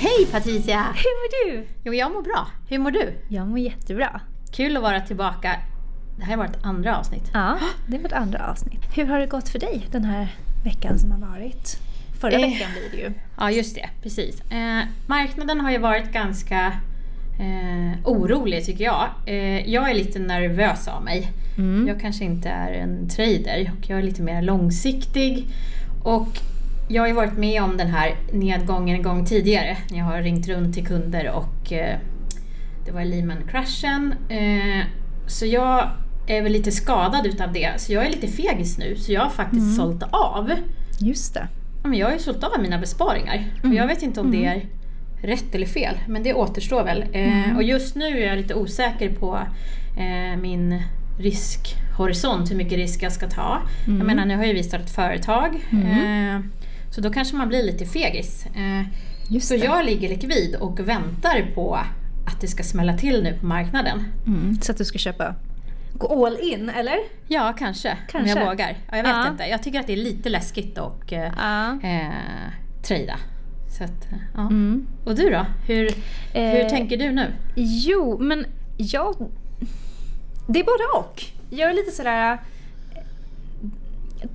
Hej 0.00 0.26
Patricia! 0.32 0.82
Hur 0.94 0.94
mår 1.18 1.50
du? 1.52 1.66
Jo, 1.84 1.94
jag 1.94 2.12
mår 2.12 2.22
bra. 2.22 2.46
Hur 2.68 2.78
mår 2.78 2.90
du? 2.90 3.12
Jag 3.28 3.48
mår 3.48 3.58
jättebra. 3.58 4.20
Kul 4.52 4.76
att 4.76 4.82
vara 4.82 5.00
tillbaka. 5.00 5.56
Det 6.18 6.24
här 6.24 6.32
är 6.32 6.36
vårt 6.36 6.56
andra 6.64 6.98
avsnitt. 6.98 7.30
Ja, 7.34 7.58
det 7.86 7.96
är 7.96 8.02
vårt 8.02 8.12
andra 8.12 8.46
avsnitt. 8.50 8.80
Hur 8.94 9.04
har 9.06 9.18
det 9.18 9.26
gått 9.26 9.48
för 9.48 9.58
dig 9.58 9.86
den 9.90 10.04
här 10.04 10.28
veckan 10.64 10.98
som 10.98 11.10
har 11.12 11.18
varit? 11.18 11.78
Förra 12.20 12.32
Eh. 12.32 12.40
veckan 12.40 12.68
blir 12.72 12.90
det 13.00 13.06
ju. 13.06 13.12
Ja, 13.38 13.50
just 13.50 13.74
det. 13.74 13.88
Precis. 14.02 14.40
Eh, 14.50 14.80
marknaden 15.06 15.60
har 15.60 15.70
ju 15.70 15.78
varit 15.78 16.12
ganska 16.12 16.66
eh, 17.40 17.98
orolig 18.04 18.64
tycker 18.64 18.84
jag. 18.84 19.08
Eh, 19.26 19.70
jag 19.70 19.90
är 19.90 19.94
lite 19.94 20.18
nervös 20.18 20.88
av 20.88 21.04
mig. 21.04 21.32
Mm. 21.58 21.88
Jag 21.88 22.00
kanske 22.00 22.24
inte 22.24 22.48
är 22.48 22.72
en 22.72 23.08
trader 23.08 23.70
och 23.78 23.90
jag 23.90 23.98
är 23.98 24.02
lite 24.02 24.22
mer 24.22 24.42
långsiktig. 24.42 25.46
Och 26.02 26.28
jag 26.88 27.02
har 27.02 27.08
ju 27.08 27.14
varit 27.14 27.38
med 27.38 27.62
om 27.62 27.76
den 27.76 27.88
här 27.88 28.16
nedgången 28.32 28.96
en 28.96 29.02
gång 29.02 29.24
tidigare. 29.26 29.76
när 29.90 29.98
Jag 29.98 30.04
har 30.04 30.22
ringt 30.22 30.48
runt 30.48 30.74
till 30.74 30.86
kunder 30.86 31.30
och 31.30 31.72
eh, 31.72 31.98
det 32.84 32.92
var 32.92 33.04
Lehman-kraschen. 33.04 34.14
Eh, 34.28 34.84
så 35.26 35.46
jag 35.46 35.90
är 36.26 36.42
väl 36.42 36.52
lite 36.52 36.72
skadad 36.72 37.26
utav 37.26 37.52
det. 37.52 37.72
Så 37.76 37.92
jag 37.92 38.06
är 38.06 38.10
lite 38.10 38.28
fegis 38.28 38.78
nu. 38.78 38.96
Så 38.96 39.12
jag 39.12 39.20
har 39.20 39.30
faktiskt 39.30 39.76
sålt 39.76 40.02
av. 40.10 40.50
Just 41.00 41.34
det. 41.34 41.48
Ja, 41.82 41.88
men 41.88 41.98
jag 41.98 42.06
har 42.06 42.12
ju 42.12 42.18
sålt 42.18 42.44
av 42.44 42.62
mina 42.62 42.78
besparingar. 42.78 43.44
Och 43.62 43.74
jag 43.74 43.86
vet 43.86 44.02
inte 44.02 44.20
om 44.20 44.30
det 44.30 44.46
är 44.46 44.62
rätt 45.22 45.54
eller 45.54 45.66
fel, 45.66 45.94
men 46.08 46.22
det 46.22 46.34
återstår 46.34 46.84
väl. 46.84 47.04
Eh, 47.12 47.56
och 47.56 47.62
just 47.62 47.94
nu 47.96 48.04
är 48.22 48.26
jag 48.26 48.36
lite 48.36 48.54
osäker 48.54 49.08
på 49.10 49.38
eh, 49.98 50.40
min 50.40 50.82
riskhorisont, 51.18 52.50
hur 52.50 52.56
mycket 52.56 52.78
risk 52.78 53.02
jag 53.02 53.12
ska 53.12 53.28
ta. 53.28 53.58
Jag 53.98 54.06
menar, 54.06 54.24
nu 54.26 54.36
har 54.36 54.44
ju 54.44 54.52
vi 54.52 54.62
startat 54.62 54.90
företag. 54.90 55.66
Så 56.90 57.00
då 57.00 57.10
kanske 57.10 57.36
man 57.36 57.48
blir 57.48 57.62
lite 57.62 57.86
fegis. 57.86 58.46
Eh, 58.46 58.82
Just 59.28 59.48
så 59.48 59.54
det. 59.54 59.64
jag 59.64 59.84
ligger 59.84 60.08
likvid 60.08 60.54
och 60.56 60.80
väntar 60.88 61.50
på 61.54 61.74
att 62.26 62.40
det 62.40 62.48
ska 62.48 62.62
smälla 62.62 62.96
till 62.98 63.22
nu 63.22 63.38
på 63.40 63.46
marknaden. 63.46 64.04
Mm. 64.26 64.60
Så 64.62 64.72
att 64.72 64.78
du 64.78 64.84
ska 64.84 64.98
köpa 64.98 65.34
gå 65.94 66.26
all 66.26 66.38
in, 66.40 66.68
eller? 66.68 66.96
Ja, 67.28 67.54
kanske. 67.58 67.90
Om 67.90 67.96
Kanske. 68.08 68.38
jag 68.38 68.46
vågar. 68.46 68.76
Ja, 68.90 68.96
jag 68.96 69.02
vet 69.04 69.12
Ja. 69.12 69.28
inte. 69.28 69.44
Jag 69.44 69.62
tycker 69.62 69.80
att 69.80 69.86
det 69.86 69.92
är 69.92 69.96
lite 69.96 70.28
läskigt 70.28 70.78
att 70.78 71.12
eh, 71.12 71.18
Ja. 71.18 71.78
eh, 71.82 72.08
trada. 72.82 73.16
Så 73.78 73.84
att, 73.84 74.12
eh, 74.12 74.18
ja. 74.34 74.40
Mm. 74.40 74.86
Och 75.04 75.14
du 75.14 75.30
då? 75.30 75.46
Hur, 75.66 75.90
hur 76.34 76.60
Eh, 76.64 76.68
tänker 76.68 76.96
du 76.96 77.10
nu? 77.12 77.26
Jo, 77.56 78.18
men 78.20 78.46
jag... 78.76 79.14
Det 80.46 80.60
är 80.60 80.64
både 80.64 80.84
och. 81.06 81.22
Jag 81.50 81.70
är 81.70 81.74
lite 81.74 81.90
sådär... 81.90 82.38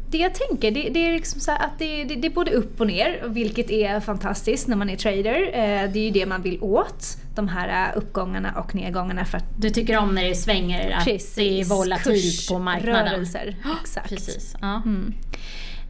Det 0.10 0.18
jag 0.18 0.34
tänker, 0.36 0.72
det, 0.72 0.90
det 0.90 1.08
är 1.08 1.12
liksom 1.14 1.40
så 1.40 1.52
att 1.52 1.80
det, 1.80 2.04
det, 2.04 2.16
det 2.16 2.28
är 2.28 2.32
både 2.32 2.52
upp 2.52 2.82
och 2.82 2.88
ner, 2.88 3.24
vilket 3.28 3.72
är 3.72 4.00
fantastiskt 4.00 4.68
när 4.68 4.76
man 4.76 4.90
är 4.90 4.96
trader. 4.96 5.42
Eh, 5.54 5.92
Det 5.92 6.00
är 6.00 6.04
ju 6.04 6.10
det 6.12 6.26
man 6.26 6.42
vill 6.42 6.58
åt, 6.62 7.18
de 7.36 7.48
här 7.48 7.90
eh, 7.92 7.98
uppgångarna 7.98 8.52
och 8.60 8.76
nedgångarna 8.76 9.26
för 9.26 9.38
att 9.38 9.46
Du 9.58 9.70
tycker 9.70 9.98
om 9.98 10.16
när 10.16 10.24
det 10.24 10.36
svänger, 10.36 10.92
att 10.92 11.06
det 11.36 11.62
är 11.62 11.66
volatilt 11.66 12.50
på 12.50 12.60
marknaden? 12.60 13.06
kursrörelser. 13.20 13.56
Exakt. 13.82 14.10
Precis. 14.10 14.56
Ja. 14.62 14.82
Mm. 14.86 15.14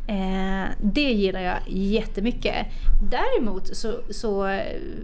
Eh, 0.08 0.70
det 0.84 1.02
gillar 1.12 1.42
jag 1.42 1.58
jättemycket. 1.68 2.56
Däremot 3.12 3.76
så, 3.76 3.94
så 4.10 4.60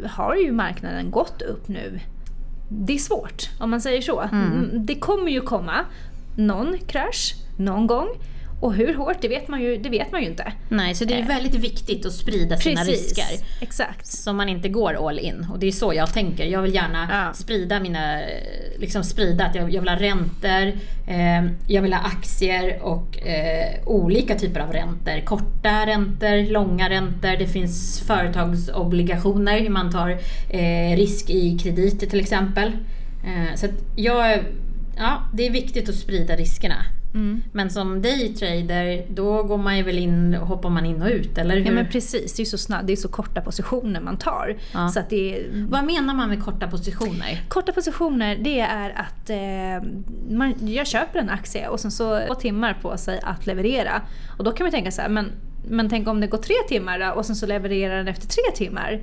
har 0.05 0.35
ju 0.35 0.51
marknaden 0.51 1.11
gått 1.11 1.41
upp 1.41 1.67
nu. 1.67 1.99
Det 2.69 2.93
är 2.93 2.97
svårt, 2.97 3.49
om 3.59 3.69
man 3.69 3.81
säger 3.81 4.01
så. 4.01 4.21
Mm, 4.21 4.69
Det 4.73 4.95
kommer 4.95 5.31
ju 5.31 5.41
komma 5.41 5.85
någon 6.35 6.77
krasch, 6.87 7.35
någon 7.57 7.87
gång. 7.87 8.07
Och 8.59 8.73
hur 8.73 8.93
hårt, 8.93 9.17
det 9.21 9.27
vet 9.27 9.47
man 9.47 9.61
ju, 9.61 9.77
det 9.77 9.89
vet 9.89 10.11
man 10.11 10.21
ju 10.21 10.27
inte. 10.27 10.53
Nej, 10.69 10.95
så 10.95 11.05
det 11.05 11.13
är 11.13 11.27
väldigt 11.27 11.53
viktigt 11.55 12.05
att 12.05 12.13
sprida 12.13 12.57
sina 12.57 12.83
risker. 12.83 13.45
Exakt. 13.61 14.07
Så 14.07 14.33
man 14.33 14.49
inte 14.49 14.69
går 14.69 15.07
all 15.09 15.19
in. 15.19 15.47
Och 15.51 15.59
det 15.59 15.67
är 15.67 15.71
så 15.71 15.93
jag 15.93 16.13
tänker. 16.13 16.45
Jag 16.45 16.61
vill 16.61 16.73
gärna 16.73 17.07
Ja. 17.11 17.33
sprida 17.33 17.79
mina, 17.79 18.19
liksom 18.77 19.03
sprida 19.03 19.45
att 19.45 19.55
jag, 19.55 19.73
jag 19.73 19.81
vill 19.81 19.89
ha 19.89 19.95
räntor, 19.99 20.67
eh, 21.07 21.51
jag 21.67 21.81
vill 21.81 21.93
ha 21.93 21.99
aktier 22.01 22.79
och 22.83 23.27
eh, 23.27 23.79
olika 23.85 24.35
typer 24.35 24.59
av 24.59 24.73
räntor. 24.73 25.25
Korta 25.25 25.85
räntor, 25.85 26.51
långa 26.51 26.89
räntor, 26.89 27.37
det 27.39 27.47
finns 27.47 27.99
företagsobligationer, 28.07 29.59
hur 29.59 29.69
man 29.69 29.91
tar 29.91 30.09
eh, 30.49 30.95
risk 30.95 31.29
i 31.29 31.57
krediter 31.59 32.07
till 32.07 32.19
exempel. 32.19 32.71
Eh, 33.25 33.55
så 33.55 33.67
jag, 33.95 34.39
ja, 34.97 35.23
det 35.33 35.47
är 35.47 35.51
viktigt 35.51 35.89
att 35.89 35.95
sprida 35.95 36.35
riskerna. 36.35 36.75
Mm. 37.13 37.43
Men 37.51 37.69
som 37.69 38.01
daytrader, 38.01 39.05
då 39.09 39.43
går 39.43 39.57
man 39.57 39.77
ju 39.77 39.83
väl 39.83 39.97
in, 39.97 40.33
hoppar 40.33 40.69
man 40.69 40.85
in 40.85 41.01
och 41.01 41.07
ut, 41.07 41.37
eller 41.37 41.55
hur? 41.55 41.65
Ja 41.65 41.71
men 41.71 41.87
precis, 41.87 42.35
det 42.35 42.43
är, 42.43 42.45
så 42.45 42.57
snabbt, 42.57 42.87
det 42.87 42.93
är 42.93 42.97
så 42.97 43.07
korta 43.07 43.41
positioner 43.41 44.01
man 44.01 44.17
tar. 44.17 44.57
Ja. 44.73 44.89
Så 44.89 44.99
att 44.99 45.09
det 45.09 45.35
är, 45.35 45.67
Vad 45.69 45.85
menar 45.85 46.13
man 46.13 46.29
med 46.29 46.43
korta 46.43 46.67
positioner? 46.67 47.41
Korta 47.47 47.71
positioner 47.71 48.35
det 48.35 48.59
är 48.59 48.89
att 48.89 49.29
eh, 49.29 49.89
man, 50.29 50.53
jag 50.67 50.87
köper 50.87 51.19
en 51.19 51.29
aktie 51.29 51.67
och 51.67 51.79
sen 51.79 51.91
så 51.91 52.19
två 52.27 52.35
timmar 52.35 52.77
på 52.81 52.97
sig 52.97 53.19
att 53.23 53.45
leverera. 53.45 54.01
Och 54.37 54.43
då 54.43 54.51
kan 54.51 54.63
man 54.63 54.71
tänka 54.71 54.91
så 54.91 55.01
här, 55.01 55.09
men, 55.09 55.31
men 55.69 55.89
tänk 55.89 56.07
om 56.07 56.21
det 56.21 56.27
går 56.27 56.37
tre 56.37 56.55
timmar 56.67 56.99
då, 56.99 57.11
och 57.11 57.25
sen 57.25 57.35
så 57.35 57.45
levererar 57.45 57.97
den 57.97 58.07
efter 58.07 58.27
tre 58.27 58.65
timmar. 58.65 58.99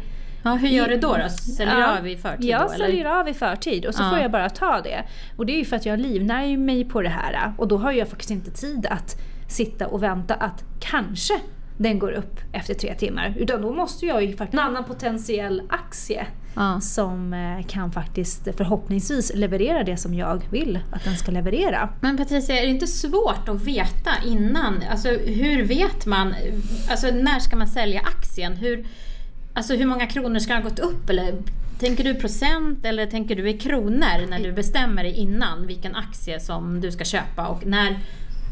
Ja, 0.47 0.55
hur 0.55 0.69
gör 0.69 0.89
du 0.89 0.97
då? 0.97 1.17
då? 1.17 1.29
Säljer 1.29 1.79
Ja, 1.81 1.99
av 1.99 2.09
i 2.09 2.17
förtid 2.17 2.45
Jag 2.51 2.63
då? 2.63 2.69
säljer 2.69 3.01
Eller? 3.05 3.21
av 3.21 3.29
i 3.29 3.35
förtid 3.35 3.87
och 3.87 3.95
så 3.95 4.03
Ja. 4.03 4.11
får 4.11 4.19
jag 4.19 4.31
bara 4.31 4.49
ta 4.51 4.81
det. 4.81 5.03
Och 5.37 5.47
det 5.47 5.53
är 5.53 5.59
ju 5.59 5.65
för 5.65 5.77
att 5.77 5.87
jag 5.87 5.99
livnär 6.01 6.57
mig 6.57 6.85
på 6.85 7.03
det 7.03 7.09
här 7.09 7.53
och 7.59 7.69
då 7.69 7.77
har 7.79 7.93
jag 7.93 8.09
faktiskt 8.09 8.31
inte 8.31 8.51
tid 8.51 8.87
att 8.91 9.17
sitta 9.49 9.87
och 9.87 10.03
vänta 10.03 10.35
att 10.35 10.65
kanske 10.81 11.35
den 11.79 11.99
går 11.99 12.13
upp 12.13 12.41
efter 12.53 12.75
tre 12.75 12.95
timmar. 12.95 13.35
Utan 13.39 13.63
då 13.63 13.73
måste 13.75 14.07
jag 14.07 14.25
ju 14.25 14.37
faktiskt 14.37 14.55
en 14.63 14.67
annan 14.69 14.85
potentiell 14.85 15.63
aktie 15.69 16.27
Ja. 16.59 16.81
som 16.81 17.33
eh, 17.33 17.67
kan 17.67 17.93
faktiskt 17.93 18.49
förhoppningsvis 18.57 19.33
leverera 19.35 19.83
det 19.85 19.97
som 19.97 20.15
jag 20.15 20.43
vill 20.51 20.79
att 20.93 21.05
den 21.05 21.17
ska 21.17 21.33
leverera. 21.33 21.89
Men 22.01 22.17
Patricia, 22.17 22.57
är 22.59 22.63
det 22.63 22.69
inte 22.71 22.87
svårt 22.87 23.49
att 23.49 23.63
veta 23.63 24.11
innan? 24.27 24.83
Alltså 24.91 25.09
hur 25.09 25.65
vet 25.65 26.07
man? 26.07 26.35
Alltså 26.91 27.07
när 27.11 27.39
ska 27.39 27.57
man 27.57 27.67
sälja 27.69 28.01
aktien? 28.01 28.57
Hur, 28.57 28.87
alltså 29.57 29.75
hur 29.75 29.87
många 29.87 30.07
kronor 30.07 30.39
ska 30.39 30.55
ha 30.55 30.61
gått 30.61 30.79
upp? 30.79 31.11
Eller 31.11 31.35
tänker 31.79 32.05
du 32.05 32.15
procent 32.15 32.85
eller 32.85 33.07
tänker 33.07 33.37
du 33.37 33.51
i 33.51 33.59
kronor 33.59 34.27
när 34.31 34.39
du 34.39 34.53
bestämmer 34.53 35.03
dig 35.03 35.13
innan 35.13 35.67
vilken 35.67 35.97
aktie 35.97 36.41
som 36.41 36.81
du 36.81 36.93
ska 36.93 37.05
köpa 37.05 37.47
och 37.47 37.67
när, 37.67 37.99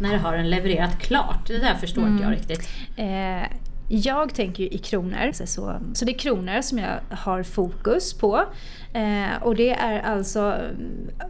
när 0.01 0.17
har 0.17 0.37
den 0.37 0.51
levererat 0.51 0.99
klart? 0.99 1.47
Det 1.47 1.59
där 1.59 1.75
förstår 1.75 2.09
inte 2.09 2.23
jag 2.23 2.33
riktigt. 2.33 2.69
Eh, 2.97 3.49
jag 3.89 4.35
tänker 4.35 4.63
ju 4.63 4.69
i 4.69 4.79
kronor, 4.79 5.33
så, 5.33 5.47
så, 5.47 5.81
så 5.95 6.05
det 6.05 6.13
är 6.13 6.19
kronor 6.19 6.63
som 6.63 6.79
jag 6.79 7.01
har 7.11 7.43
fokus 7.43 8.15
på. 8.15 8.45
Eh, 8.93 9.43
och 9.43 9.57
det 9.57 9.71
är 9.71 10.01
alltså 10.01 10.57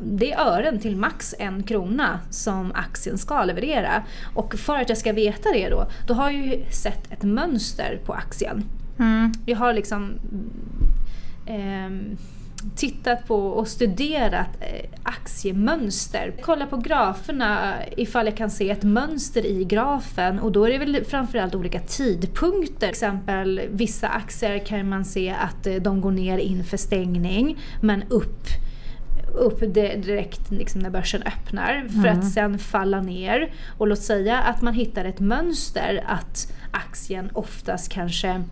det 0.01 0.33
är 0.33 0.41
ören 0.41 0.79
till 0.79 0.97
max 0.97 1.35
en 1.39 1.63
krona 1.63 2.21
som 2.31 2.73
aktien 2.75 3.19
ska 3.19 3.45
leverera. 3.45 4.03
Och 4.35 4.55
för 4.55 4.77
att 4.77 4.89
jag 4.89 4.99
ska 4.99 5.13
veta 5.13 5.53
det 5.53 5.69
då, 5.69 5.87
då 6.07 6.15
har 6.15 6.31
jag 6.31 6.47
ju 6.47 6.65
sett 6.71 7.13
ett 7.13 7.23
mönster 7.23 8.01
på 8.05 8.13
aktien. 8.13 8.65
Mm. 8.99 9.33
Jag 9.47 9.57
har 9.57 9.73
liksom 9.75 10.13
ehm, 11.47 12.17
tittat 12.77 13.27
på 13.27 13.37
och 13.37 13.69
studerat 13.69 14.49
eh, 14.61 14.91
aktiemönster. 15.03 16.35
Kolla 16.43 16.67
på 16.67 16.77
graferna 16.77 17.75
ifall 17.97 18.27
jag 18.27 18.37
kan 18.37 18.51
se 18.51 18.71
ett 18.71 18.83
mönster 18.83 19.47
i 19.47 19.65
grafen 19.65 20.39
och 20.39 20.53
då 20.53 20.65
är 20.67 20.71
det 20.71 20.79
väl 20.79 21.05
framförallt 21.05 21.55
olika 21.55 21.81
tidpunkter. 21.81 22.79
Till 22.79 22.89
exempel 22.89 23.61
vissa 23.71 24.09
aktier 24.09 24.59
kan 24.59 24.89
man 24.89 25.05
se 25.05 25.31
att 25.31 25.67
eh, 25.67 25.75
de 25.75 26.01
går 26.01 26.11
ner 26.11 26.39
inför 26.39 26.77
stängning 26.77 27.59
men 27.81 28.03
upp 28.09 28.47
upp 29.35 29.61
di- 29.61 29.97
direkt 29.97 30.51
liksom 30.51 30.81
när 30.81 30.91
börsen 30.91 31.23
öppnar 31.23 31.89
för 31.89 32.09
att 32.09 32.33
sen 32.33 32.59
falla 32.59 33.01
ner. 33.01 33.53
Och 33.79 33.87
låt 33.89 33.99
säga 34.03 34.39
att 34.39 34.63
man 34.63 34.75
hittar 34.75 35.05
ett 35.05 35.21
mönster 35.21 36.05
att 36.07 36.53
aktien 36.71 37.31
oftast 37.33 37.93
kanske 37.93 38.43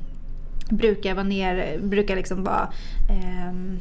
brukar 0.77 1.15
vara 1.15 1.25
ner, 1.25 1.79
brukar 1.83 2.17
liksom 2.17 2.45
vara 2.45 2.73
ehm, 3.11 3.79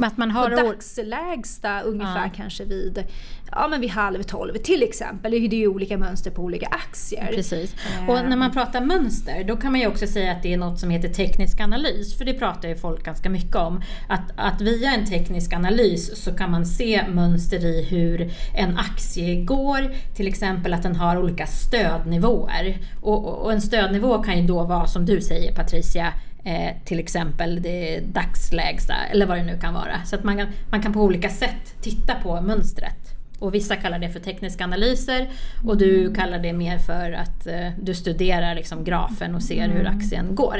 Att 0.00 0.16
man 0.16 0.28
på 0.32 0.38
har 0.38 0.52
år- 0.52 0.56
dagslägsta 0.56 1.80
ungefär 1.80 2.24
Ja. 2.24 2.30
kanske 2.36 2.64
vid, 2.64 3.04
ja, 3.52 3.68
men 3.70 3.80
vid 3.80 3.90
halv 3.90 4.22
tolv 4.22 4.54
till 4.56 4.82
exempel. 4.82 5.30
Det 5.30 5.36
är 5.36 5.54
ju 5.54 5.68
olika 5.68 5.98
mönster 5.98 6.30
på 6.30 6.42
olika 6.42 6.66
aktier. 6.66 7.30
Precis. 7.34 7.74
Eh. 7.74 8.10
Och 8.10 8.28
när 8.28 8.36
man 8.36 8.52
pratar 8.52 8.80
mönster, 8.80 9.44
då 9.44 9.56
kan 9.56 9.72
man 9.72 9.80
ju 9.80 9.86
också 9.86 10.06
säga 10.06 10.32
att 10.32 10.42
det 10.42 10.52
är 10.52 10.56
något 10.56 10.80
som 10.80 10.90
heter 10.90 11.08
teknisk 11.08 11.60
analys. 11.60 12.18
För 12.18 12.24
det 12.24 12.34
pratar 12.34 12.68
ju 12.68 12.76
folk 12.76 13.04
ganska 13.04 13.30
mycket 13.30 13.56
om. 13.56 13.82
Att, 14.08 14.30
att 14.36 14.60
via 14.60 14.90
en 14.94 15.06
teknisk 15.06 15.52
analys 15.52 16.24
så 16.24 16.32
kan 16.36 16.50
man 16.50 16.66
se 16.66 17.04
mönster 17.08 17.64
i 17.66 17.82
hur 17.84 18.30
en 18.54 18.78
aktie 18.78 19.44
går. 19.44 19.94
Till 20.16 20.28
exempel 20.28 20.74
att 20.74 20.82
den 20.82 20.96
har 20.96 21.16
olika 21.22 21.46
stödnivåer. 21.46 22.78
Och, 23.02 23.26
och, 23.28 23.38
och 23.44 23.52
en 23.52 23.60
stödnivå 23.60 24.22
kan 24.22 24.40
ju 24.40 24.46
då 24.46 24.64
vara, 24.64 24.86
som 24.86 25.06
du 25.06 25.20
säger 25.20 25.54
Patricia, 25.54 26.12
eh, 26.44 26.70
till 26.84 26.98
exempel 26.98 27.62
det 27.62 28.00
dagslägsta 28.00 28.94
eller 29.10 29.26
vad 29.26 29.36
det 29.38 29.44
nu 29.44 29.58
kan 29.58 29.74
vara. 29.74 30.04
Så 30.04 30.16
att 30.16 30.24
man 30.24 30.36
kan, 30.36 30.46
man 30.70 30.82
kan 30.82 30.92
på 30.92 31.00
olika 31.02 31.28
sätt 31.28 31.74
titta 31.82 32.14
på 32.14 32.40
mönstret. 32.40 33.14
Och 33.38 33.54
vissa 33.54 33.76
kallar 33.76 33.98
det 33.98 34.08
för 34.08 34.20
tekniska 34.20 34.64
analyser 34.64 35.28
och 35.66 35.76
du 35.78 36.14
kallar 36.14 36.38
det 36.38 36.52
mer 36.52 36.78
för 36.78 37.12
att 37.12 37.46
eh, 37.46 37.68
du 37.82 37.94
studerar 37.94 38.54
liksom 38.54 38.84
grafen 38.84 39.34
och 39.34 39.42
ser 39.42 39.68
hur 39.68 39.86
aktien 39.86 40.34
går. 40.34 40.58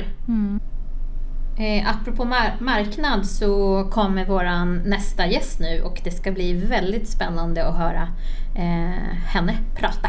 Eh, 1.59 1.89
apropå 1.91 2.25
mar- 2.25 2.61
marknad 2.61 3.27
så 3.27 3.85
kommer 3.93 4.25
våran 4.25 4.77
nästa 4.77 5.27
gäst 5.27 5.61
nu 5.61 5.81
och 5.83 6.01
det 6.05 6.11
ska 6.11 6.33
bli 6.33 6.53
väldigt 6.53 7.09
spännande 7.09 7.67
att 7.69 7.77
höra 7.77 8.09
eh, 8.57 9.17
henne 9.27 9.57
prata. 9.75 10.09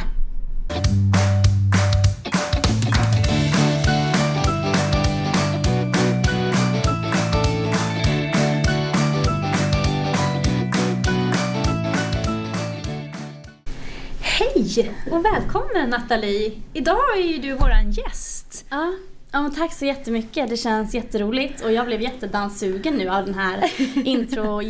Hej 14.75 14.91
och 15.11 15.25
välkommen 15.25 15.89
Nathalie! 15.89 16.51
Idag 16.73 17.17
är 17.17 17.23
ju 17.23 17.37
du 17.37 17.53
våran 17.53 17.91
gäst. 17.91 18.65
Ja, 18.69 18.93
ja 19.31 19.41
men 19.41 19.55
tack 19.55 19.73
så 19.73 19.85
jättemycket. 19.85 20.49
Det 20.49 20.57
känns 20.57 20.93
jätteroligt 20.93 21.61
och 21.61 21.71
jag 21.71 21.85
blev 21.85 22.01
jättedanssugen 22.01 22.93
nu 22.93 23.09
av 23.09 23.25
den 23.25 23.33
här 23.33 23.71
intro 24.07 24.61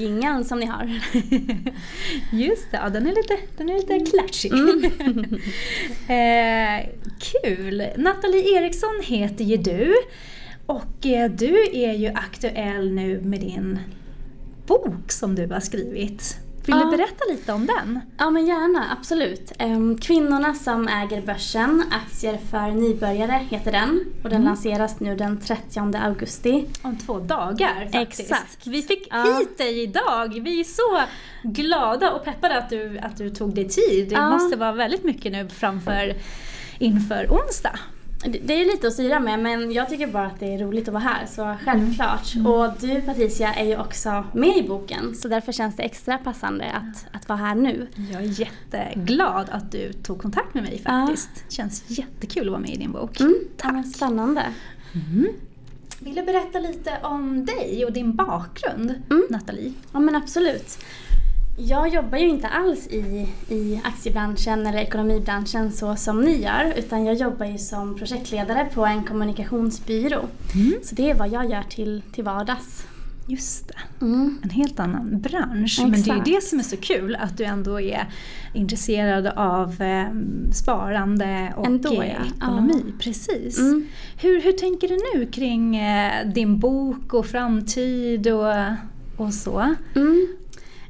som 0.44 0.60
ni 0.60 0.66
har. 0.66 1.00
Just 2.31 2.72
det, 2.72 2.78
ja, 2.78 2.90
den 2.90 3.07
är 3.07 3.16
lite, 3.16 3.38
den 3.57 3.69
är 3.69 3.74
lite 3.74 4.12
klatschig. 4.12 4.51
eh, 6.10 6.90
kul! 7.19 7.84
Nathalie 7.98 8.57
Eriksson 8.57 9.02
heter 9.04 9.44
ju 9.44 9.57
du 9.57 9.95
och 10.66 11.06
eh, 11.06 11.31
du 11.31 11.69
är 11.74 11.94
ju 11.94 12.07
aktuell 12.07 12.92
nu 12.92 13.22
med 13.22 13.40
din 13.40 13.80
bok 14.66 15.12
som 15.12 15.36
du 15.36 15.48
har 15.48 15.60
skrivit. 15.60 16.49
Vill 16.69 16.77
Ja. 16.77 16.86
du 16.92 16.98
berätta 16.98 17.24
lite 17.30 17.54
om 17.54 17.66
den? 17.66 18.00
Ja 18.18 18.30
men 18.30 18.45
gärna, 18.48 18.86
absolut. 19.00 19.51
Ehm, 19.57 19.98
Kvinnorna 19.98 20.54
som 20.54 20.88
äger 20.88 21.21
börsen, 21.21 21.83
aktier 21.92 22.38
för 22.51 22.71
nybörjare 22.71 23.42
heter 23.50 23.71
den 23.71 24.06
och 24.24 24.30
den 24.30 24.44
lanseras 24.44 25.00
nu 25.00 25.16
den 25.16 25.39
30 25.42 25.98
augusti. 25.98 26.66
Om 26.81 26.98
två 26.98 27.19
dagar 27.19 27.89
faktiskt. 27.92 28.19
Exakt. 28.31 28.68
Vi 28.68 28.81
fick 28.81 29.07
Ja. 29.12 29.38
hit 29.39 29.57
dig 29.57 29.83
idag. 29.83 30.39
Vi 30.44 30.60
är 30.60 30.63
så 30.63 31.01
glada 31.44 32.12
och 32.12 32.25
peppade 32.25 32.57
att 32.57 32.69
du, 32.69 33.00
att 33.00 33.18
du 33.18 33.30
tog 33.30 33.56
dig 33.56 33.69
tid. 33.69 34.10
Det 34.10 34.16
Ja. 34.16 34.30
måste 34.30 34.56
vara 34.57 34.71
väldigt 34.71 35.04
mycket 35.04 35.31
nu 35.31 35.48
framför 35.50 36.13
inför 36.80 37.27
onsdag. 37.30 37.80
Det 38.25 38.54
är 38.54 38.66
lite 38.66 38.88
att 38.88 38.94
styra 38.94 39.19
med 39.19 39.39
men 39.39 39.71
jag 39.71 39.89
tycker 39.89 40.07
bara 40.07 40.25
att 40.25 40.39
det 40.39 40.54
är 40.54 40.57
roligt 40.60 40.88
att 40.88 40.94
vara 40.94 41.04
här 41.04 41.25
så 41.25 41.56
självklart. 41.66 42.33
Och 42.48 42.81
du 42.81 43.01
Patricia 43.01 43.54
är 43.54 43.66
ju 43.66 43.77
också 43.80 44.24
med 44.33 44.57
i 44.57 44.63
boken 44.68 45.16
så 45.16 45.27
därför 45.27 45.51
känns 45.51 45.75
det 45.75 45.83
extra 45.83 46.18
passande 46.18 46.66
att, 46.71 47.16
att 47.16 47.30
vara 47.30 47.39
här 47.39 47.56
nu. 47.56 47.88
Jag 48.12 48.24
är 48.24 48.39
jätteglad 48.39 49.48
att 49.51 49.71
du 49.71 49.94
tog 49.94 50.21
kontakt 50.21 50.54
med 50.54 50.63
mig 50.63 50.81
Ja. 50.86 50.92
faktiskt. 51.07 51.30
Känns 51.50 51.83
jättekul 51.88 52.44
att 52.48 52.51
vara 52.51 52.62
med 52.62 52.69
i 52.69 52.77
din 52.77 52.92
bok. 52.92 53.19
Mm, 53.19 53.36
ja, 53.63 53.71
men 53.71 53.83
spännande. 53.83 54.44
Vill 56.00 56.16
du 56.16 56.24
berätta 56.24 56.60
lite 56.60 56.92
om 57.04 57.45
dig 57.45 57.86
och 57.86 57.92
din 57.94 58.16
bakgrund, 58.16 58.94
Mm. 59.10 59.24
Nathalie? 59.30 59.74
Ja 59.94 60.00
men 60.00 60.16
absolut. 60.16 60.77
Jag 61.62 61.90
jobbar 61.90 62.18
ju 62.18 62.28
inte 62.28 62.48
alls 62.48 62.88
i, 62.88 63.28
i 63.50 63.82
aktiebranschen 63.84 64.68
eller 64.68 64.80
ekonomibranschen 64.80 65.72
så 65.72 65.96
som 65.96 66.22
ni 66.22 66.42
gör 66.42 66.74
utan 66.78 67.06
jag 67.06 67.16
jobbar 67.16 67.46
ju 67.46 67.58
som 67.58 67.98
projektledare 67.98 68.68
på 68.74 68.86
en 68.86 69.04
kommunikationsbyrå. 69.04 70.22
Så 70.84 70.96
det 70.96 71.10
är 71.10 71.16
vad 71.16 71.30
jag 71.30 71.50
gör 71.50 71.64
till, 71.70 72.02
till 72.14 72.24
vardags. 72.24 72.86
Just 73.28 73.68
det. 73.68 74.06
Mm. 74.06 74.38
En 74.44 74.50
helt 74.50 74.80
annan 74.80 75.22
bransch. 75.22 75.80
Men 75.82 75.92
det 75.92 75.98
är 75.98 76.00
Exakt. 76.00 76.28
ju 76.28 76.34
det 76.34 76.44
som 76.44 76.60
är 76.60 76.64
så 76.64 76.78
kul, 76.78 77.16
att 77.16 77.38
du 77.38 77.44
ändå 77.44 77.82
är 77.82 78.08
intresserad 78.54 79.28
av 79.28 79.82
eh, 79.82 80.08
sparande 80.54 81.54
och 81.58 81.66
Ändå, 81.66 82.02
eh, 82.02 82.14
ja. 82.14 82.26
ekonomi. 82.38 82.84
Precis. 83.00 83.60
Mm. 83.60 83.88
Hur, 84.22 84.42
hur 84.42 84.52
tänker 84.52 84.88
du 84.88 84.98
nu 85.14 85.26
kring 85.26 85.78
eh, 85.78 86.28
din 86.28 86.60
bok 86.60 87.14
och 87.14 87.26
framtid 87.26 88.28
och, 88.28 88.54
och 89.18 89.34
så? 89.34 89.76
Mm. 89.96 90.28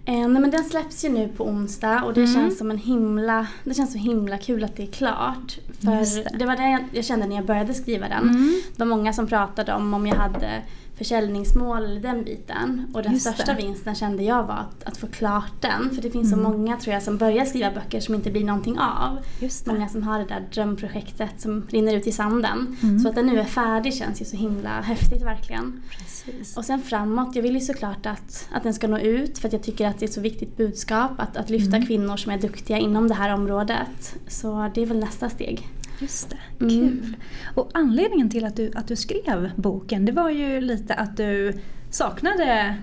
Eh, 0.09 0.27
nej, 0.27 0.41
men 0.41 0.51
den 0.51 0.63
släpps 0.63 1.05
ju 1.05 1.09
nu 1.09 1.27
på 1.37 1.47
onsdag 1.47 2.03
och 2.03 2.13
det 2.13 2.21
Mm. 2.21 2.33
känns 2.33 2.57
som 2.57 2.71
en 2.71 2.77
himla, 2.77 3.47
det 3.63 3.73
känns 3.73 3.91
så 3.91 3.97
himla 3.97 4.37
kul 4.37 4.63
att 4.63 4.75
det 4.75 4.83
är 4.83 4.87
klart. 4.91 5.57
För 5.81 5.91
det. 6.23 6.37
det. 6.39 6.45
var 6.45 6.55
det 6.55 6.69
jag, 6.69 6.81
jag 6.91 7.05
kände 7.05 7.25
när 7.27 7.35
jag 7.35 7.45
började 7.45 7.73
skriva 7.73 8.07
den. 8.07 8.29
Mm. 8.29 8.61
Det 8.75 8.79
var 8.79 8.85
många 8.85 9.13
som 9.13 9.27
pratade 9.27 9.73
om 9.73 9.93
om 9.93 10.07
jag 10.07 10.15
hade 10.15 10.61
försäljningsmål 10.99 12.01
den 12.01 12.23
biten. 12.23 12.91
Och 12.93 13.03
den 13.03 13.11
Just 13.13 13.25
det. 13.25 13.31
största 13.33 13.53
vinsten 13.53 13.95
kände 13.95 14.23
jag 14.23 14.43
var 14.43 14.53
att, 14.53 14.83
att 14.83 14.97
få 14.97 15.07
klart 15.07 15.51
den. 15.61 15.89
För 15.95 16.01
det 16.01 16.11
finns 16.11 16.33
Mm. 16.33 16.45
så 16.45 16.51
många 16.51 16.77
tror 16.77 16.93
jag 16.93 17.03
som 17.03 17.17
börjar 17.17 17.45
skriva 17.45 17.71
böcker 17.71 17.99
som 17.99 18.15
inte 18.15 18.31
blir 18.31 18.43
någonting 18.43 18.79
av. 18.79 19.17
Det. 19.39 19.67
Många 19.67 19.89
som 19.89 20.03
har 20.03 20.19
det 20.19 20.25
där 20.25 20.47
drömprojektet 20.53 21.41
som 21.41 21.67
rinner 21.69 21.95
ut 21.95 22.07
i 22.07 22.11
sanden. 22.11 22.77
Mm. 22.83 22.99
Så 22.99 23.09
att 23.09 23.15
den 23.15 23.25
nu 23.25 23.39
är 23.39 23.43
färdig 23.43 23.93
känns 23.93 24.21
ju 24.21 24.25
så 24.25 24.37
himla 24.37 24.81
häftigt 24.81 25.21
verkligen. 25.21 25.81
Precis. 25.97 26.57
Och 26.57 26.65
sen 26.65 26.81
framåt, 26.81 27.35
jag 27.35 27.43
vill 27.43 27.53
ju 27.55 27.61
såklart 27.61 28.05
att, 28.05 28.47
att 28.51 28.63
den 28.63 28.73
ska 28.73 28.87
nå 28.87 28.97
ut 28.99 29.37
för 29.39 29.47
att 29.47 29.53
jag 29.53 29.63
tycker 29.63 29.87
att 29.87 29.99
det 29.99 30.05
är 30.05 30.07
ett 30.07 30.13
så 30.13 30.21
viktigt 30.21 30.57
budskap 30.57 31.11
att, 31.17 31.37
att 31.37 31.49
lyfta 31.49 31.75
Mm. 31.75 31.87
kvinnor 31.87 32.17
som 32.17 32.31
är 32.31 32.37
duktiga 32.37 32.77
inom 32.77 33.07
det 33.07 33.13
här 33.13 33.33
området. 33.33 34.15
Så 34.27 34.71
det 34.75 34.81
är 34.81 34.85
väl 34.85 34.99
nästa 34.99 35.29
steg. 35.29 35.67
Just 35.99 36.29
det, 36.29 36.37
Mm. 36.65 36.69
kul. 36.69 37.15
Och 37.55 37.69
anledningen 37.73 38.29
till 38.29 38.45
att 38.45 38.55
du, 38.55 38.71
att 38.75 38.87
du 38.87 38.95
skrev 38.95 39.51
boken, 39.55 40.05
det 40.05 40.11
var 40.11 40.29
ju 40.29 40.61
lite 40.61 40.93
att 40.93 41.17
du 41.17 41.53
saknade 41.91 42.75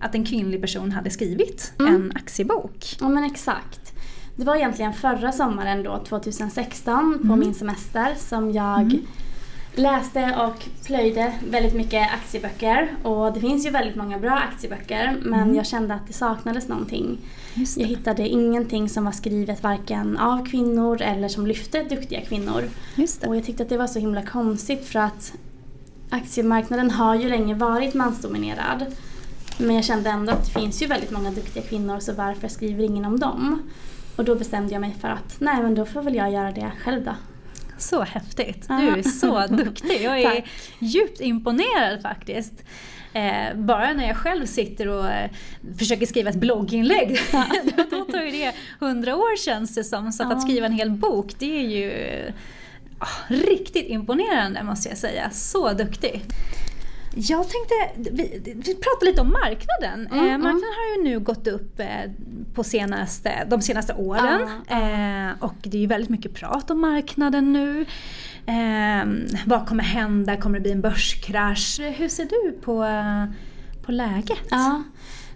att 0.00 0.14
en 0.14 0.24
kvinnlig 0.24 0.60
person 0.60 0.92
hade 0.92 1.10
skrivit 1.10 1.72
Mm. 1.78 1.94
en 1.94 2.12
aktiebok. 2.14 2.96
Ja 3.00 3.08
men 3.08 3.24
exakt. 3.24 3.92
Det 4.36 4.44
var 4.44 4.56
egentligen 4.56 4.92
förra 4.92 5.32
sommaren 5.32 5.82
då, 5.82 6.04
2016, 6.08 7.18
på 7.18 7.24
Mm. 7.26 7.38
min 7.40 7.54
semester 7.54 8.14
som 8.16 8.50
jag 8.52 8.80
Mm. 8.82 9.00
Läste 9.74 10.34
och 10.46 10.64
plöjde 10.86 11.32
väldigt 11.50 11.74
mycket 11.74 12.12
aktieböcker. 12.12 12.94
Och 13.02 13.32
det 13.32 13.40
finns 13.40 13.66
ju 13.66 13.70
väldigt 13.70 13.96
många 13.96 14.18
bra 14.18 14.30
aktieböcker 14.32 15.16
men 15.22 15.40
Mm. 15.42 15.54
jag 15.54 15.66
kände 15.66 15.94
att 15.94 16.06
det 16.06 16.12
saknades 16.12 16.68
någonting. 16.68 17.18
Just 17.54 17.76
Jag 17.78 17.88
det. 17.88 17.94
hittade 17.94 18.28
ingenting 18.28 18.88
som 18.88 19.04
var 19.04 19.12
skrivet 19.12 19.62
varken 19.62 20.18
av 20.18 20.46
kvinnor 20.46 21.02
eller 21.02 21.28
som 21.28 21.46
lyfte 21.46 21.82
duktiga 21.82 22.20
kvinnor. 22.20 22.62
Det. 22.96 23.26
Och 23.26 23.36
jag 23.36 23.44
tyckte 23.44 23.62
att 23.62 23.68
det 23.68 23.76
var 23.76 23.86
så 23.86 23.98
himla 23.98 24.22
konstigt 24.22 24.84
för 24.86 24.98
att 24.98 25.32
aktiemarknaden 26.10 26.90
har 26.90 27.14
ju 27.14 27.28
länge 27.28 27.54
varit 27.54 27.94
mansdominerad. 27.94 28.86
Men 29.58 29.76
jag 29.76 29.84
kände 29.84 30.10
ändå 30.10 30.32
att 30.32 30.44
det 30.44 30.60
finns 30.60 30.82
ju 30.82 30.86
väldigt 30.86 31.10
många 31.10 31.30
duktiga 31.30 31.62
kvinnor 31.62 32.00
så 32.00 32.12
varför 32.12 32.48
skriver 32.48 32.84
ingen 32.84 33.04
om 33.04 33.20
dem? 33.20 33.62
Och 34.16 34.24
då 34.24 34.34
bestämde 34.34 34.72
jag 34.72 34.80
mig 34.80 34.96
för 35.00 35.08
att 35.08 35.36
nej 35.38 35.62
men 35.62 35.74
då 35.74 35.84
får 35.84 36.02
väl 36.02 36.14
jag 36.14 36.32
göra 36.32 36.52
det 36.52 36.72
själv 36.84 37.04
då. 37.04 37.12
Så 37.88 38.02
häftigt. 38.02 38.68
Du 38.68 38.74
är 38.88 39.02
så 39.02 39.46
duktig. 39.46 40.02
Jag 40.02 40.20
är 40.20 40.30
Tack. 40.34 40.44
djupt 40.78 41.20
imponerad 41.20 42.02
faktiskt. 42.02 42.52
Eh, 43.12 43.54
bara 43.56 43.92
när 43.92 44.06
jag 44.06 44.16
själv 44.16 44.46
sitter 44.46 44.88
och 44.88 45.10
eh, 45.10 45.30
försöker 45.78 46.06
skriva 46.06 46.30
ett 46.30 46.36
blogginlägg, 46.36 47.18
då 47.90 48.04
tar 48.04 48.22
ju 48.22 48.30
det 48.30 48.52
hundra 48.80 49.16
år 49.16 49.36
känns 49.44 49.74
det 49.74 49.84
som. 49.84 50.12
Så 50.12 50.22
att, 50.22 50.28
Ja. 50.30 50.36
att 50.36 50.42
skriva 50.42 50.66
en 50.66 50.72
hel 50.72 50.90
bok, 50.90 51.32
det 51.38 51.56
är 51.56 51.68
ju 51.68 51.92
ah, 52.98 53.06
riktigt 53.28 53.86
imponerande 53.88 54.62
måste 54.62 54.88
jag 54.88 54.98
säga. 54.98 55.30
Så 55.30 55.72
duktig. 55.72 56.22
Jag 57.16 57.46
tänkte, 57.48 58.10
vi, 58.10 58.40
vi 58.44 58.74
pratar 58.74 59.06
lite 59.06 59.20
om 59.20 59.32
marknaden. 59.32 60.06
Mm, 60.06 60.18
eh, 60.18 60.34
mm. 60.34 60.40
marknaden 60.40 60.74
har 60.76 60.96
ju 60.96 61.10
nu 61.10 61.20
gått 61.20 61.46
upp 61.46 61.80
eh, 61.80 61.86
på 62.54 62.64
senaste, 62.64 63.44
de 63.50 63.62
senaste 63.62 63.94
åren. 63.94 64.40
Ja. 64.68 64.76
Eh, 64.76 65.32
och 65.40 65.54
det 65.62 65.76
är 65.76 65.80
ju 65.80 65.86
väldigt 65.86 66.10
mycket 66.10 66.34
prat 66.34 66.70
om 66.70 66.80
marknaden 66.80 67.52
nu. 67.52 67.86
Eh, 68.46 69.06
vad 69.46 69.66
kommer 69.68 69.84
hända? 69.84 70.36
Kommer 70.36 70.58
det 70.58 70.62
bli 70.62 70.72
en 70.72 70.80
börskrasch? 70.80 71.80
Hur 71.80 72.08
ser 72.08 72.24
du 72.24 72.52
på, 72.52 72.86
på 73.86 73.92
läget? 73.92 74.46
Ja. 74.50 74.82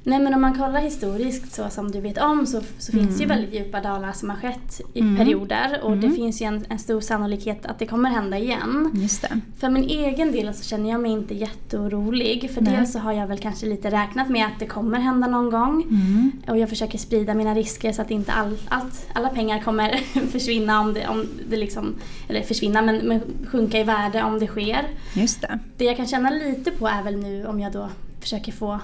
Nej 0.09 0.19
men 0.19 0.35
om 0.35 0.41
man 0.41 0.55
kollar 0.59 0.81
historiskt 0.81 1.55
så 1.55 1.69
som 1.71 1.91
du 1.91 2.01
vet 2.01 2.19
om 2.19 2.47
så, 2.47 2.61
så 2.79 2.93
finns 2.93 3.17
det 3.17 3.25
ju 3.25 3.25
Mm. 3.25 3.37
väldigt 3.39 3.55
djupa 3.61 3.81
dalar 3.81 4.13
som 4.13 4.31
har 4.31 4.37
skett 4.37 4.81
i 4.95 5.01
Mm. 5.01 5.17
perioder 5.17 5.81
och 5.83 5.97
det 5.97 6.07
Mm. 6.07 6.17
finns 6.17 6.43
ju 6.43 6.47
en, 6.47 6.65
en 6.69 6.79
stor 6.79 7.01
sannolikhet 7.01 7.67
att 7.67 7.79
det 7.79 7.87
kommer 7.87 8.11
hända 8.11 8.39
igen. 8.39 8.91
Just 8.95 9.23
det. 9.23 9.41
För 9.59 9.71
min 9.71 9.85
egen 9.85 10.33
del 10.33 10.55
så 10.55 10.65
känner 10.65 10.91
jag 10.91 11.01
mig 11.01 11.11
inte 11.11 11.35
jätteorolig. 11.35 12.51
För 12.55 12.61
Nej. 12.61 12.77
dels 12.77 12.93
så 12.93 12.99
har 12.99 13.13
jag 13.13 13.27
väl 13.27 13.39
kanske 13.39 13.67
lite 13.67 13.91
räknat 13.91 14.29
med 14.29 14.47
att 14.47 14.59
det 14.59 14.67
kommer 14.67 14.99
hända 14.99 15.27
någon 15.29 15.51
gång. 15.51 15.83
Mm. 15.91 16.33
Och 16.49 16.59
jag 16.59 16.69
försöker 16.69 16.99
sprida 16.99 17.35
mina 17.35 17.55
risker 17.55 17.93
så 17.93 18.03
att 18.03 18.11
inte 18.11 18.33
all, 18.33 18.57
allt, 18.69 19.07
alla 19.13 19.29
pengar 19.29 19.61
kommer 19.63 19.91
försvinna 20.31 20.81
om 20.81 20.95
det, 20.95 21.09
om 21.09 21.27
det 21.51 21.57
liksom, 21.57 21.95
eller 22.29 22.43
försvinna 22.43 22.83
men, 22.83 22.97
men 22.97 23.21
sjunka 23.47 23.79
i 23.81 23.85
värde 23.85 24.23
om 24.23 24.39
det 24.39 24.47
sker. 24.47 24.87
Just 25.15 25.41
det. 25.41 25.59
Det 25.77 25.85
jag 25.85 25.97
kan 25.97 26.07
känna 26.07 26.31
lite 26.31 26.71
på 26.71 26.89
är 26.89 27.03
väl 27.03 27.17
nu 27.17 27.47
om 27.47 27.61
jag 27.61 27.73
då 27.73 27.89
försöker 28.21 28.53
få 28.53 28.81